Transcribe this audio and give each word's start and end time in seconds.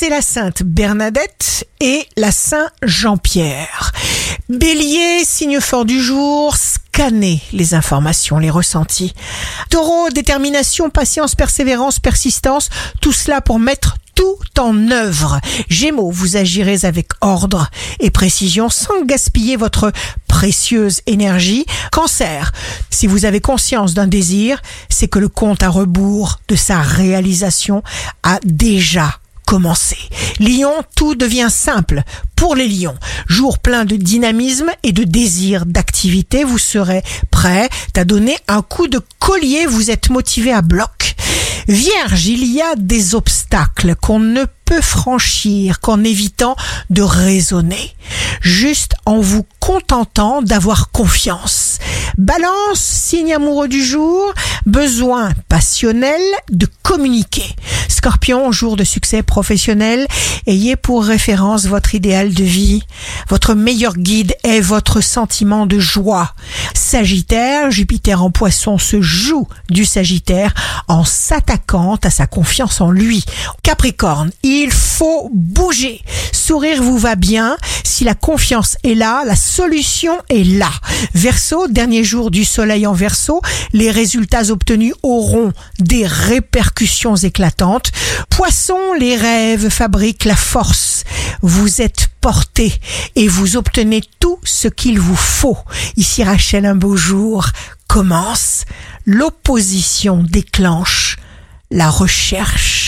c'est 0.00 0.08
la 0.08 0.22
Sainte 0.22 0.62
Bernadette 0.62 1.68
et 1.78 2.06
la 2.16 2.32
Saint 2.32 2.70
Jean-Pierre. 2.82 3.92
Bélier, 4.48 5.26
signe 5.26 5.60
fort 5.60 5.84
du 5.84 6.00
jour, 6.00 6.56
scannez 6.56 7.42
les 7.52 7.74
informations, 7.74 8.38
les 8.38 8.48
ressentis. 8.48 9.12
Taureau, 9.68 10.08
détermination, 10.08 10.88
patience, 10.88 11.34
persévérance, 11.34 11.98
persistance, 11.98 12.70
tout 13.02 13.12
cela 13.12 13.42
pour 13.42 13.58
mettre 13.58 13.98
tout 14.14 14.38
en 14.58 14.90
œuvre. 14.90 15.38
Gémeaux, 15.68 16.10
vous 16.10 16.38
agirez 16.38 16.86
avec 16.86 17.08
ordre 17.20 17.68
et 17.98 18.10
précision 18.10 18.70
sans 18.70 19.04
gaspiller 19.04 19.56
votre 19.56 19.92
précieuse 20.28 21.02
énergie. 21.06 21.66
Cancer, 21.92 22.52
si 22.88 23.06
vous 23.06 23.26
avez 23.26 23.40
conscience 23.42 23.92
d'un 23.92 24.06
désir, 24.06 24.62
c'est 24.88 25.08
que 25.08 25.18
le 25.18 25.28
compte 25.28 25.62
à 25.62 25.68
rebours 25.68 26.40
de 26.48 26.56
sa 26.56 26.80
réalisation 26.80 27.82
a 28.22 28.40
déjà 28.44 29.19
commencé. 29.50 29.96
Lion, 30.38 30.84
tout 30.94 31.16
devient 31.16 31.48
simple 31.50 32.04
pour 32.36 32.54
les 32.54 32.68
lions. 32.68 32.94
Jour 33.26 33.58
plein 33.58 33.84
de 33.84 33.96
dynamisme 33.96 34.70
et 34.84 34.92
de 34.92 35.02
désir 35.02 35.66
d'activité, 35.66 36.44
vous 36.44 36.56
serez 36.56 37.02
prêt 37.32 37.68
à 37.96 38.04
donner 38.04 38.38
un 38.46 38.62
coup 38.62 38.86
de 38.86 39.00
collier, 39.18 39.66
vous 39.66 39.90
êtes 39.90 40.08
motivé 40.08 40.52
à 40.52 40.62
bloc. 40.62 41.16
Vierge, 41.66 42.26
il 42.26 42.44
y 42.44 42.62
a 42.62 42.76
des 42.76 43.16
obstacles 43.16 43.96
qu'on 43.96 44.20
ne 44.20 44.44
peut 44.64 44.80
franchir 44.80 45.80
qu'en 45.80 46.04
évitant 46.04 46.54
de 46.88 47.02
raisonner, 47.02 47.96
juste 48.40 48.94
en 49.04 49.18
vous 49.18 49.44
contentant 49.58 50.42
d'avoir 50.42 50.92
confiance. 50.92 51.78
Balance, 52.18 52.78
signe 52.78 53.34
amoureux 53.34 53.66
du 53.68 53.84
jour, 53.84 54.32
besoin 54.70 55.32
passionnel 55.48 56.20
de 56.50 56.66
communiquer. 56.82 57.44
Scorpion, 57.88 58.52
jour 58.52 58.76
de 58.76 58.84
succès 58.84 59.22
professionnel, 59.22 60.06
ayez 60.46 60.76
pour 60.76 61.04
référence 61.04 61.66
votre 61.66 61.94
idéal 61.94 62.32
de 62.32 62.44
vie. 62.44 62.82
Votre 63.28 63.54
meilleur 63.54 63.96
guide 63.96 64.34
est 64.44 64.60
votre 64.60 65.00
sentiment 65.00 65.66
de 65.66 65.78
joie. 65.78 66.34
Sagittaire, 66.74 67.70
Jupiter 67.70 68.22
en 68.22 68.30
poisson 68.30 68.78
se 68.78 69.02
joue 69.02 69.48
du 69.68 69.84
Sagittaire 69.84 70.54
en 70.88 71.04
s'attaquant 71.04 71.96
à 72.02 72.10
sa 72.10 72.26
confiance 72.26 72.80
en 72.80 72.90
lui. 72.90 73.24
Capricorne, 73.62 74.30
il 74.42 74.70
faut 74.70 75.30
bouger. 75.34 76.00
Sourire 76.32 76.82
vous 76.82 76.98
va 76.98 77.16
bien. 77.16 77.56
Si 77.84 78.04
la 78.04 78.14
confiance 78.14 78.76
est 78.84 78.94
là, 78.94 79.22
la 79.24 79.36
solution 79.36 80.12
est 80.28 80.44
là. 80.44 80.70
Verseau, 81.14 81.68
dernier 81.68 82.04
jour 82.04 82.30
du 82.30 82.44
soleil 82.44 82.86
en 82.86 82.92
verso, 82.92 83.40
les 83.72 83.90
résultats 83.90 84.50
obtenus 84.50 84.94
auront 85.02 85.52
des 85.78 86.06
répercussions 86.06 87.16
éclatantes. 87.16 87.92
Poisson, 88.28 88.78
les 88.98 89.16
rêves 89.16 89.68
fabriquent 89.68 90.24
la 90.24 90.36
force. 90.36 91.04
Vous 91.42 91.80
êtes 91.80 92.08
porté 92.20 92.72
et 93.16 93.28
vous 93.28 93.56
obtenez 93.56 94.02
tout 94.18 94.38
ce 94.44 94.68
qu'il 94.68 95.00
vous 95.00 95.16
faut. 95.16 95.58
Ici 95.96 96.22
Rachel, 96.22 96.66
un 96.66 96.74
beau 96.74 96.96
jour 96.96 97.46
commence. 97.88 98.64
L'opposition 99.06 100.22
déclenche 100.22 101.16
la 101.70 101.90
recherche. 101.90 102.79